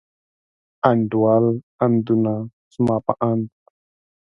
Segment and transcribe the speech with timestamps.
[0.89, 1.45] انډول،
[1.83, 2.33] اندونه،
[2.73, 3.47] زما په اند.